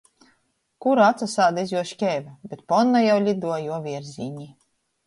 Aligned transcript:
Kura 0.85 1.03
atsasāda 1.09 1.67
iz 1.67 1.75
juo 1.75 1.85
škeiva, 1.91 2.35
bet 2.55 2.65
ponna 2.75 3.07
jau 3.09 3.21
liduoja 3.29 3.65
juo 3.71 3.81
vierzīnī. 3.89 4.53